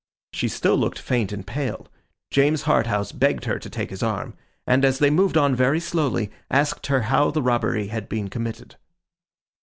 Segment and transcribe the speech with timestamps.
[0.33, 1.87] She still looked faint and pale.
[2.31, 4.33] James Harthouse begged her to take his arm;
[4.65, 8.77] and as they moved on very slowly, asked her how the robbery had been committed.